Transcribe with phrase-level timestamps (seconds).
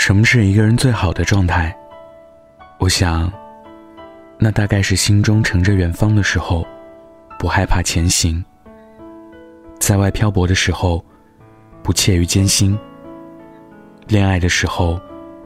[0.00, 1.76] 什么是一个人最好的状态？
[2.78, 3.30] 我想，
[4.38, 6.66] 那大概是心中乘着远方的时候，
[7.38, 8.42] 不害怕前行；
[9.78, 11.04] 在外漂泊的时候，
[11.82, 12.74] 不怯于艰辛；
[14.08, 14.98] 恋爱的时候，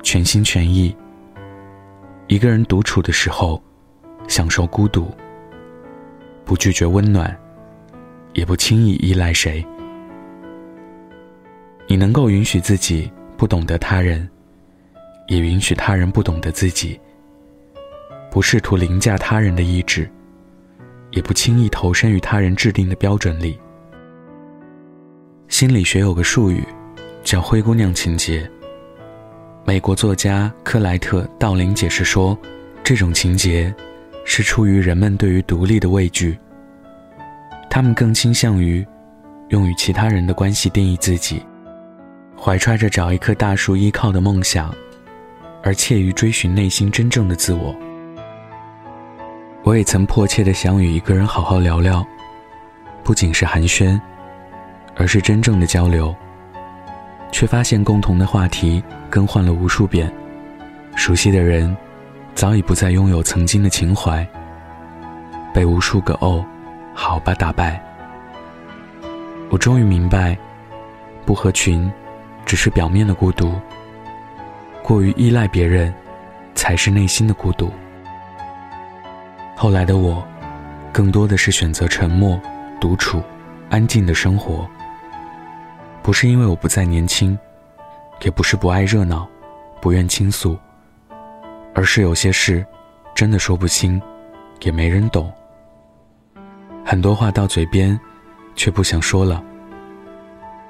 [0.04, 0.94] 全心全意；
[2.28, 3.60] 一个人独处的时候，
[4.28, 5.12] 享受孤独，
[6.44, 7.36] 不拒绝温暖，
[8.34, 9.66] 也不轻易依赖谁。
[11.88, 14.30] 你能够允许自己不懂得他人。
[15.26, 17.00] 也允许他人不懂得自己，
[18.30, 20.10] 不试图凌驾他人的意志，
[21.10, 23.58] 也不轻易投身于他人制定的标准里。
[25.48, 26.62] 心理学有个术语，
[27.22, 28.48] 叫“灰姑娘情节”。
[29.64, 32.36] 美国作家克莱特·道林解释说，
[32.82, 33.74] 这种情节
[34.24, 36.38] 是出于人们对于独立的畏惧，
[37.70, 38.86] 他们更倾向于
[39.48, 41.42] 用与其他人的关系定义自己，
[42.38, 44.74] 怀揣着找一棵大树依靠的梦想。
[45.64, 47.74] 而怯于追寻内心真正的自我。
[49.62, 52.06] 我也曾迫切的想与一个人好好聊聊，
[53.02, 53.98] 不仅是寒暄，
[54.94, 56.14] 而是真正的交流。
[57.32, 60.12] 却发现共同的话题更换了无数遍，
[60.94, 61.74] 熟悉的人
[62.34, 64.24] 早已不再拥有曾经的情怀，
[65.52, 66.44] 被无数个“哦，
[66.94, 67.82] 好吧”打败。
[69.48, 70.36] 我终于明白，
[71.24, 71.90] 不合群，
[72.44, 73.52] 只是表面的孤独。
[74.84, 75.92] 过于依赖别人，
[76.54, 77.72] 才是内心的孤独。
[79.56, 80.22] 后来的我，
[80.92, 82.38] 更多的是选择沉默、
[82.78, 83.22] 独处、
[83.70, 84.68] 安静的生活。
[86.02, 87.36] 不是因为我不再年轻，
[88.20, 89.26] 也不是不爱热闹、
[89.80, 90.54] 不愿倾诉，
[91.74, 92.62] 而是有些事
[93.14, 93.98] 真的说不清，
[94.60, 95.32] 也没人懂。
[96.84, 97.98] 很多话到嘴边，
[98.54, 99.42] 却不想说了。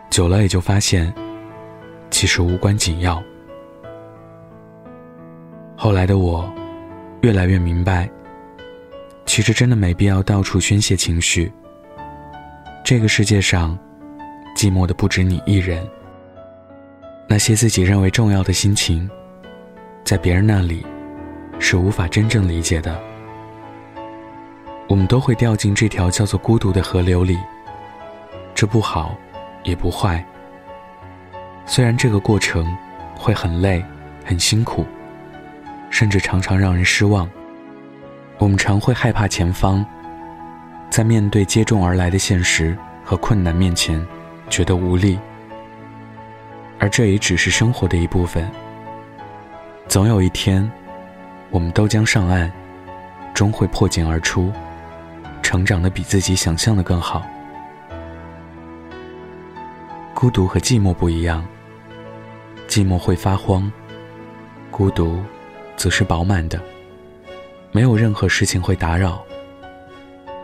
[0.08, 1.12] 久了也就发现，
[2.12, 3.20] 其实无关紧要。
[5.84, 6.50] 后来的我，
[7.20, 8.08] 越来越明白，
[9.26, 11.52] 其实真的没必要到处宣泄情绪。
[12.82, 13.78] 这个世界上，
[14.56, 15.86] 寂寞的不止你一人。
[17.28, 19.10] 那些自己认为重要的心情，
[20.04, 20.86] 在别人那里，
[21.58, 22.98] 是无法真正理解的。
[24.88, 27.36] 我们都会掉进这条叫做孤独的河流里，
[28.54, 29.14] 这不好，
[29.64, 30.24] 也不坏。
[31.66, 32.74] 虽然这个过程
[33.14, 33.84] 会很累，
[34.24, 34.86] 很辛苦。
[35.94, 37.30] 甚至常常让人失望。
[38.38, 39.86] 我们常会害怕前方，
[40.90, 44.04] 在面对接踵而来的现实和困难面前，
[44.50, 45.16] 觉得无力。
[46.80, 48.50] 而这也只是生活的一部分。
[49.86, 50.68] 总有一天，
[51.50, 52.50] 我们都将上岸，
[53.32, 54.50] 终会破茧而出，
[55.42, 57.24] 成长的比自己想象的更好。
[60.12, 61.46] 孤独和寂寞不一样，
[62.66, 63.70] 寂寞会发慌，
[64.72, 65.22] 孤独。
[65.84, 66.58] 则是饱满的，
[67.70, 69.22] 没有任何事情会打扰。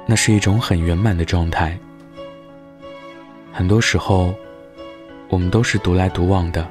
[0.04, 1.78] 那是一种很圆满的状态。
[3.50, 4.34] 很多时候，
[5.30, 6.68] 我们都是独来独往的，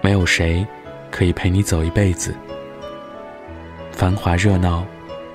[0.00, 0.64] 没有谁
[1.10, 2.32] 可以陪你走一辈子。
[3.90, 4.86] 繁华热闹，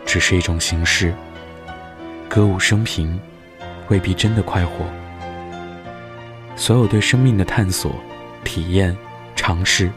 [0.06, 1.14] 只是一种形式。
[2.30, 3.20] 歌舞升平，
[3.90, 4.86] 未必真的快活。
[6.56, 7.94] 所有对生命的探索、
[8.46, 8.96] 体验、
[9.36, 9.92] 尝试。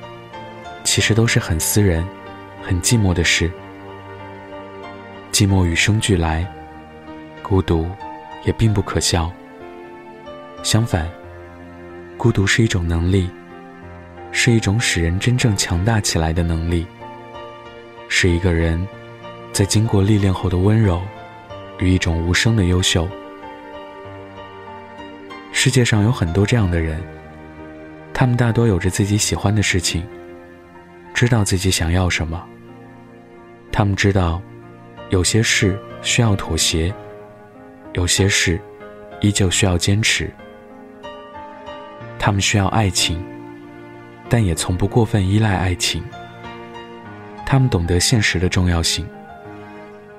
[0.87, 2.07] 其实都是很私人、
[2.63, 3.51] 很寂寞的事。
[5.33, 6.47] 寂寞与生俱来，
[7.43, 7.91] 孤独
[8.45, 9.31] 也并不可笑。
[10.63, 11.11] 相反，
[12.17, 13.29] 孤独是一种能力，
[14.31, 16.87] 是一种使人真正强大起来的能力，
[18.09, 18.87] 是一个人
[19.53, 21.03] 在经过历练后的温柔
[21.81, 23.09] 与一种无声的优秀。
[25.53, 27.03] 世界上有很多这样的人，
[28.15, 30.07] 他们大多有着自己喜欢的事情。
[31.17, 32.47] 知道自己想要什么。
[33.73, 34.39] 他们知道，
[35.09, 36.95] 有些事需要妥协，
[37.95, 38.61] 有些事
[39.23, 40.31] 依旧需要坚持。
[42.19, 43.25] 他们需要爱情，
[44.29, 46.05] 但也从不过分依赖爱情。
[47.47, 49.09] 他们懂得现实的重要性，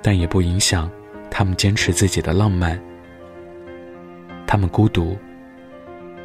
[0.02, 0.90] 但也不影响
[1.30, 2.82] 他们坚持自己的浪漫。
[4.48, 5.16] 他们孤独，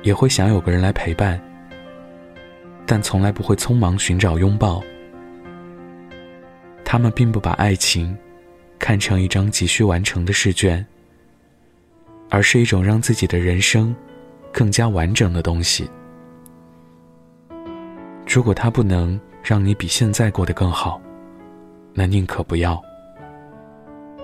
[0.01, 1.39] 也会想有个人来陪伴。
[2.87, 4.83] 但从来不会匆忙寻找拥抱。
[6.85, 8.17] 他们并不把爱情
[8.79, 10.85] 看成一张急需完成的试卷，
[12.29, 13.95] 而是一种让自己的人生
[14.53, 15.89] 更加完整的东西。
[18.29, 21.01] 如果它不能让你比现在过得更好，
[21.95, 22.83] 那宁可不要。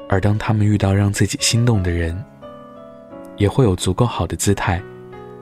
[0.08, 2.22] 而当他们遇到让自己心动的人，
[3.36, 4.82] 也会有足够好的姿态，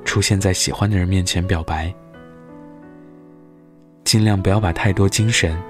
[0.04, 1.94] 出现在喜欢的人面前表白。
[4.06, 5.60] 尽量不要把太多精神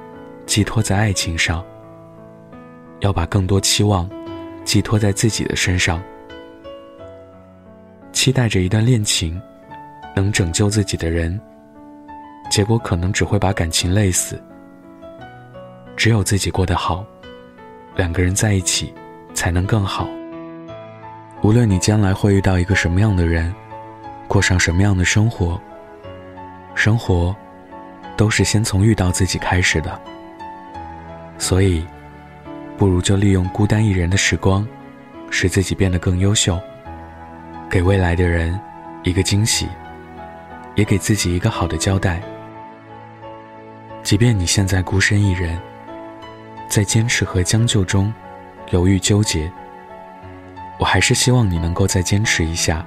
[0.44, 1.65] 寄托在爱情上，
[3.00, 4.09] 要把更多期望
[4.62, 6.03] 寄托在自己的身上，
[8.12, 9.41] 期待着一段恋情
[10.15, 11.41] 能拯救自己的人，
[12.50, 14.38] 结果可能只会把感情累死。
[15.97, 17.06] 只有自己过得好，
[17.94, 18.93] 两个人在一起
[19.33, 20.06] 才能更好。
[21.41, 23.50] 无论你将来会遇到一个什么样的人，
[24.29, 25.59] 过上什么样的生活，
[26.75, 27.35] 生活
[28.16, 30.00] 都是先从遇到自己开始的。
[31.38, 31.86] 所以，
[32.76, 34.66] 不如就利用孤单一人的时光，
[35.30, 36.58] 使自己变得更优秀，
[37.68, 38.58] 给未来的人
[39.02, 39.68] 一个惊喜，
[40.74, 42.22] 也给自己一个好的交代。
[44.02, 45.58] 即便你现在孤身一人。
[46.68, 48.12] 在坚持和将就中，
[48.70, 49.50] 犹豫纠结。
[50.80, 52.84] 我还是希望你能够再坚持一下，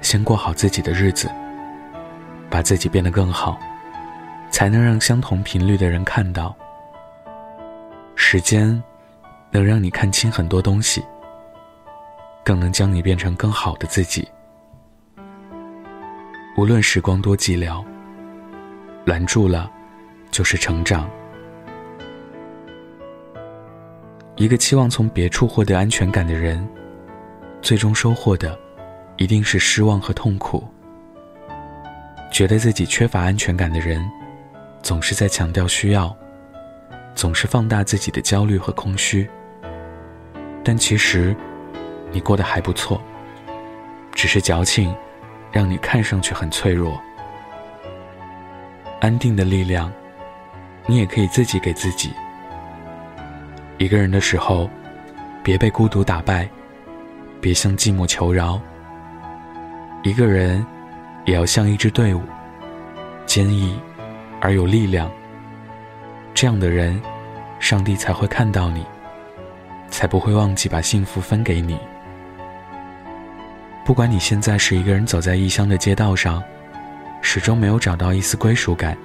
[0.00, 1.30] 先过好自己的日子，
[2.48, 3.60] 把自己变得更好，
[4.56, 6.56] 才能让相同频率的人看到。
[8.14, 8.82] 时间
[9.50, 11.04] 能让你看清很多东西，
[12.42, 14.26] 更能将你变成更好的自己。
[16.56, 17.84] 无论时光多寂寥，
[19.04, 19.70] 拦住了，
[20.30, 21.06] 就是成长。
[24.36, 26.66] 一个期望从别处获得安全感的人，
[27.60, 28.58] 最终收获的
[29.18, 30.66] 一定是失望和痛苦。
[32.32, 34.02] 觉得自己缺乏安全感的人，
[34.86, 36.16] 总是在强调需要，
[37.12, 39.28] 总是放大自己的焦虑和空虚。
[40.62, 41.34] 但其实，
[42.12, 43.02] 你过得还不错，
[44.12, 44.94] 只是矫情，
[45.50, 47.02] 让你看上去很脆弱。
[49.00, 49.92] 安定的力量，
[50.86, 52.12] 你也可以自己给自己。
[53.78, 54.70] 一个人的时候，
[55.42, 56.48] 别被孤独打败，
[57.40, 58.60] 别向寂寞求饶。
[60.04, 60.64] 一个人，
[61.24, 62.22] 也要像一支队伍，
[63.26, 63.76] 坚毅
[64.46, 65.10] 而有力量。
[66.32, 67.02] 这样的人，
[67.58, 68.86] 上帝才会看到你，
[69.88, 71.76] 才不会忘记把幸福分给你。
[73.84, 76.40] 不管你现在是一个人走在异乡的街道上，
[77.22, 78.96] 始终没有找到一丝归属感，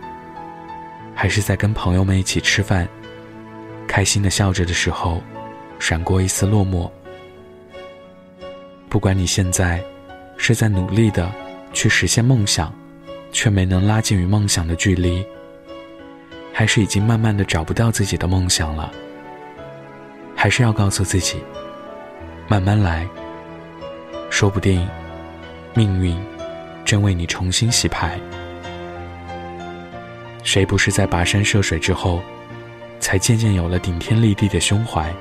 [1.16, 2.88] 还是在跟朋友们一起吃饭。
[3.88, 5.24] 开心的笑着的时候，
[5.80, 6.88] 闪过一丝落寞。
[8.90, 9.84] 不管你现在
[10.38, 11.32] 是在努力的
[11.74, 12.72] 去实现梦想，
[13.32, 15.26] 却没能拉近与梦想的距离，
[16.54, 18.92] 还是已经慢慢的找不到自己的梦想了，
[20.36, 21.38] 还是要告诉自己，
[22.48, 23.08] 慢慢来。
[24.30, 24.88] 说不定，
[25.74, 26.18] 命运
[26.86, 28.20] 正为你重新洗牌。
[30.44, 32.22] 谁不是在跋山涉水之后？
[33.00, 35.12] 才渐渐有了顶天立地的胸怀。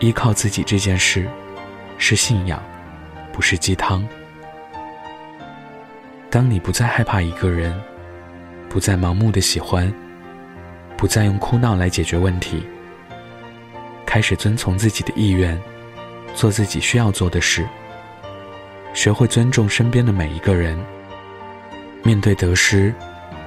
[0.00, 1.28] 依靠自己这件事，
[1.96, 2.60] 是信仰，
[3.32, 4.04] 不是鸡汤。
[6.30, 7.74] 当你不再害怕一个人，
[8.68, 9.92] 不再盲目的喜欢，
[10.96, 12.64] 不再用哭闹来解决问题，
[14.06, 15.60] 开始遵从自己的意愿，
[16.32, 17.66] 做自己需要做的事，
[18.94, 20.78] 学会尊重身边的每一个人，
[22.04, 22.94] 面对得失，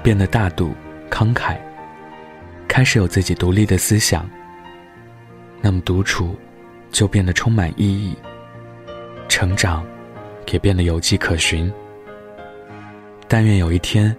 [0.04, 0.76] 变得大度
[1.10, 1.56] 慷慨。
[2.68, 4.30] 开始有自己独立的思想，
[5.62, 6.36] 那么独处
[6.92, 8.14] 就变得充满意义，
[9.30, 9.86] 成长
[10.52, 11.72] 也变得有迹可循。
[13.34, 14.16] 但愿有一天，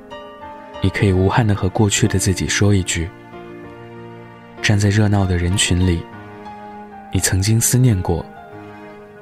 [0.82, 3.08] 你可以无憾的和过去的自己说一句：
[4.60, 6.02] 站在热闹的人群里，
[7.12, 8.26] 你曾经思念过，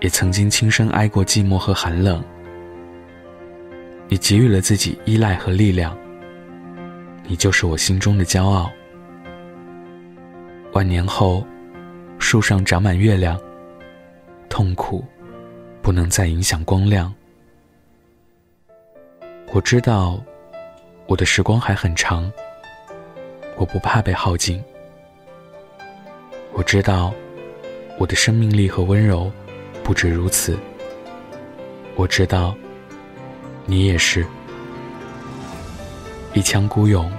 [0.00, 2.24] 也曾经轻声挨过寂寞和寒冷。
[4.08, 5.94] 你给予了自己依赖和力量，
[7.26, 8.72] 你就是我心中的骄傲。
[10.72, 11.46] 万年后，
[12.18, 13.38] 树上长满月亮。
[14.48, 15.04] 痛苦，
[15.82, 17.12] 不能再影响光亮。
[19.54, 20.18] 我知道，
[21.06, 22.32] 我的时光还很长。
[23.58, 24.64] 我不怕被耗尽。
[26.54, 27.12] 我知道，
[27.98, 29.30] 我的生命力和温柔
[29.84, 30.58] 不止如此。
[31.96, 32.54] 我知道，
[33.66, 34.26] 你也是。
[36.32, 37.12] 一腔孤勇，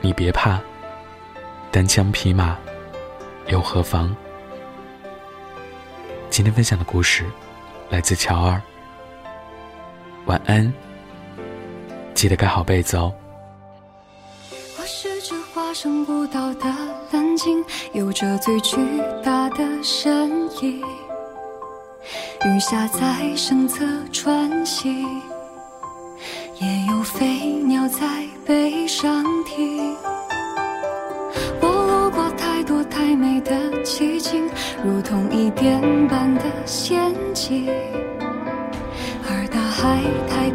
[0.00, 0.60] 你别怕。
[1.72, 2.56] 单枪匹马。
[3.48, 4.14] 又何妨？
[6.30, 7.24] 今天分享的故事
[7.90, 8.62] 来自乔二。
[10.26, 10.72] 晚安，
[12.16, 13.12] 记得盖好被子哦。
[14.78, 16.64] 我是只化身孤岛的
[17.12, 18.78] 蓝鲸，有着最巨
[19.22, 20.30] 大的身
[20.62, 20.80] 影。
[22.46, 23.00] 雨下在
[23.36, 25.20] 身侧穿行，
[26.58, 27.26] 也有飞
[27.66, 29.94] 鸟在背上停。
[31.60, 34.48] 我路过太多太美的奇景，
[34.82, 37.68] 如同一点般的仙境，
[39.28, 40.48] 而大海太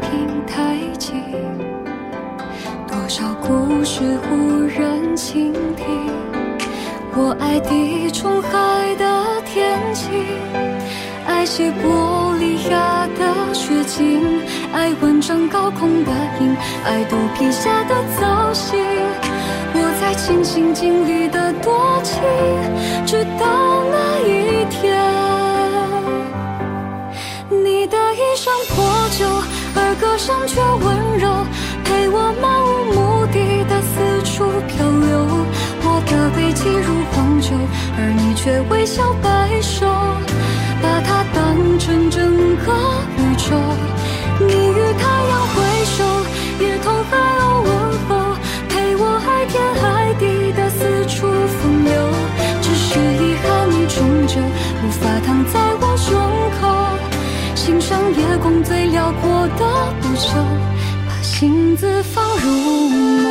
[11.61, 14.41] 西伯利亚的雪景，
[14.73, 18.79] 爱万丈高空的鹰，爱肚皮下的藻荇。
[19.75, 22.19] 我在尽心尽力的多情，
[23.05, 24.97] 直到那一天，
[27.51, 29.27] 你的衣裳破旧，
[29.75, 31.45] 而歌声却温柔，
[31.85, 33.93] 陪我漫无目的的四
[34.31, 35.45] 处漂流。
[35.83, 37.53] 我的背脊如荒丘，
[37.99, 39.13] 而你却微笑
[55.01, 56.13] 发躺在我胸
[56.61, 56.61] 口，
[57.55, 60.35] 欣赏夜空最辽阔的不朽，
[61.07, 62.47] 把星子放入
[63.25, 63.30] 眸。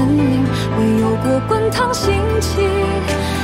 [0.00, 0.24] 太多生灵，
[0.78, 2.50] 未有过滚烫心情，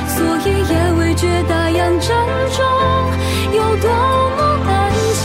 [0.08, 2.08] 所以也未觉大洋正
[2.56, 2.64] 中
[3.52, 4.70] 有多么安
[5.22, 5.24] 静。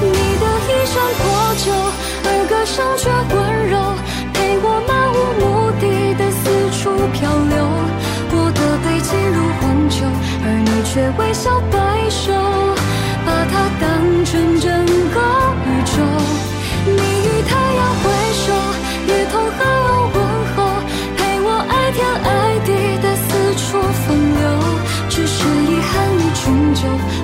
[0.00, 0.08] 你
[0.40, 1.22] 的衣衫破
[1.58, 1.66] 旧，
[2.24, 3.02] 而歌声却
[3.34, 3.36] 温
[3.68, 3.72] 柔。
[4.32, 5.44] 陪我漫无目
[5.78, 6.42] 的的四
[6.78, 7.54] 处漂流，
[8.32, 9.96] 我的背脊如荒丘，
[10.42, 11.60] 而你却微笑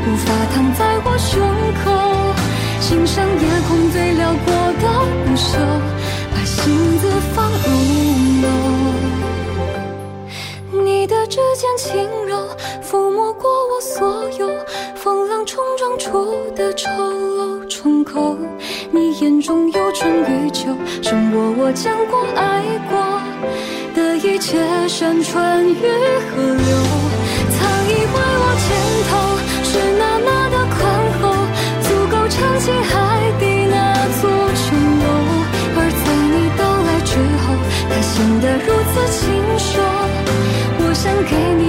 [0.07, 1.41] 无法躺在我胸
[1.85, 1.91] 口，
[2.81, 4.85] 欣赏夜空最辽阔的
[5.25, 5.49] 不朽。
[6.63, 7.55] 镜子放入
[8.43, 8.45] 眸，
[10.85, 12.47] 你的指尖轻柔，
[12.83, 14.47] 抚摸过我所有
[14.95, 18.37] 风浪冲撞出的丑陋疮口。
[18.91, 23.23] 你眼中有春与秋，胜过我见过爱过
[23.95, 26.77] 的一切山川与河流。
[27.49, 28.69] 曾以为我肩
[29.09, 29.11] 头
[41.25, 41.60] 给你